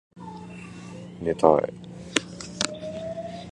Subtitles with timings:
[1.21, 1.73] 寝たい